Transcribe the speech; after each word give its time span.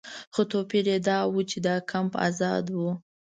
خو 0.33 0.41
توپیر 0.51 0.85
یې 0.91 0.97
دا 1.07 1.17
و 1.33 1.37
چې 1.49 1.57
دا 1.67 1.75
کمپ 1.91 2.13
آزاد 2.27 2.65
و. 2.71 2.79